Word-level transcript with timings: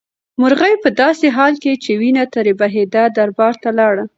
مرغۍ 0.41 0.73
په 0.83 0.89
داسې 1.01 1.27
حال 1.35 1.53
کې 1.63 1.73
چې 1.83 1.91
وینه 2.01 2.23
ترې 2.33 2.53
بهېده 2.59 3.03
دربار 3.17 3.53
ته 3.63 3.69
لاړه. 3.79 4.03